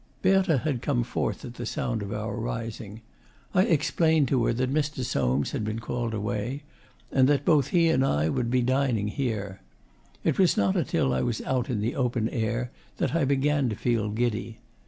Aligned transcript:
Berthe 0.23 0.63
had 0.63 0.81
come 0.81 1.03
forth 1.03 1.45
at 1.45 1.53
the 1.53 1.65
sound 1.67 2.01
of 2.01 2.11
our 2.11 2.35
rising. 2.35 3.01
I 3.53 3.65
explained 3.65 4.29
to 4.29 4.43
her 4.45 4.53
that 4.53 4.73
Mr. 4.73 5.05
Soames 5.05 5.51
had 5.51 5.63
been 5.63 5.77
called 5.77 6.15
away, 6.15 6.63
and 7.11 7.27
that 7.29 7.45
both 7.45 7.67
he 7.67 7.87
and 7.89 8.03
I 8.03 8.27
would 8.27 8.49
be 8.49 8.63
dining 8.63 9.09
here. 9.09 9.61
It 10.23 10.39
was 10.39 10.57
not 10.57 10.75
until 10.75 11.13
I 11.13 11.21
was 11.21 11.41
out 11.41 11.69
in 11.69 11.81
the 11.81 11.95
open 11.95 12.27
air 12.29 12.71
that 12.97 13.13
I 13.13 13.25
began 13.25 13.69
to 13.69 13.75
feel 13.75 14.09
giddy. 14.09 14.57